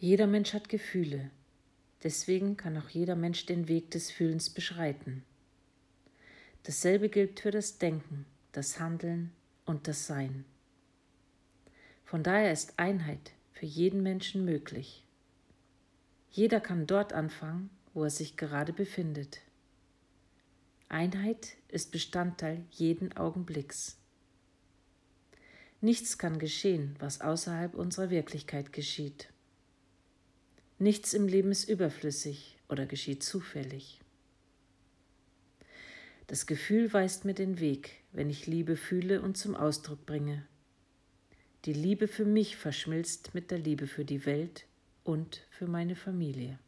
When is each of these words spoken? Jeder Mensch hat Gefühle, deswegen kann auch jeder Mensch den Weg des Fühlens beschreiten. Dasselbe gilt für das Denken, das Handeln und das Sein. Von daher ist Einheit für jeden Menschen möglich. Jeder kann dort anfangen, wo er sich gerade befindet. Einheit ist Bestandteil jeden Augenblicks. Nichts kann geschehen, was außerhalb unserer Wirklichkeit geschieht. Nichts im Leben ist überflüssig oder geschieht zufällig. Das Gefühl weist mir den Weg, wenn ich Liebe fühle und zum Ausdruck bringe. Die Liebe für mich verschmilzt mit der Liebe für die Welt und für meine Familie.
Jeder 0.00 0.28
Mensch 0.28 0.54
hat 0.54 0.68
Gefühle, 0.68 1.28
deswegen 2.04 2.56
kann 2.56 2.76
auch 2.76 2.88
jeder 2.88 3.16
Mensch 3.16 3.46
den 3.46 3.66
Weg 3.66 3.90
des 3.90 4.12
Fühlens 4.12 4.48
beschreiten. 4.48 5.24
Dasselbe 6.62 7.08
gilt 7.08 7.40
für 7.40 7.50
das 7.50 7.78
Denken, 7.78 8.24
das 8.52 8.78
Handeln 8.78 9.32
und 9.64 9.88
das 9.88 10.06
Sein. 10.06 10.44
Von 12.04 12.22
daher 12.22 12.52
ist 12.52 12.78
Einheit 12.78 13.32
für 13.50 13.66
jeden 13.66 14.04
Menschen 14.04 14.44
möglich. 14.44 15.02
Jeder 16.30 16.60
kann 16.60 16.86
dort 16.86 17.12
anfangen, 17.12 17.68
wo 17.92 18.04
er 18.04 18.10
sich 18.10 18.36
gerade 18.36 18.72
befindet. 18.72 19.40
Einheit 20.88 21.56
ist 21.66 21.90
Bestandteil 21.90 22.64
jeden 22.70 23.16
Augenblicks. 23.16 23.96
Nichts 25.80 26.18
kann 26.18 26.38
geschehen, 26.38 26.94
was 27.00 27.20
außerhalb 27.20 27.74
unserer 27.74 28.10
Wirklichkeit 28.10 28.72
geschieht. 28.72 29.28
Nichts 30.78 31.12
im 31.12 31.26
Leben 31.26 31.50
ist 31.50 31.68
überflüssig 31.68 32.56
oder 32.68 32.86
geschieht 32.86 33.22
zufällig. 33.22 34.00
Das 36.28 36.46
Gefühl 36.46 36.92
weist 36.92 37.24
mir 37.24 37.34
den 37.34 37.58
Weg, 37.58 38.02
wenn 38.12 38.30
ich 38.30 38.46
Liebe 38.46 38.76
fühle 38.76 39.22
und 39.22 39.36
zum 39.36 39.56
Ausdruck 39.56 40.06
bringe. 40.06 40.46
Die 41.64 41.72
Liebe 41.72 42.06
für 42.06 42.24
mich 42.24 42.56
verschmilzt 42.56 43.34
mit 43.34 43.50
der 43.50 43.58
Liebe 43.58 43.86
für 43.86 44.04
die 44.04 44.24
Welt 44.24 44.66
und 45.04 45.46
für 45.50 45.66
meine 45.66 45.96
Familie. 45.96 46.58